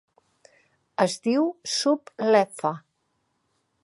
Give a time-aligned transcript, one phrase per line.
[1.05, 1.45] Es diu
[1.75, 2.73] Sub Leffa.